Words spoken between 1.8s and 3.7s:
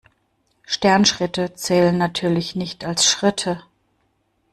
natürlich nicht als Schritte.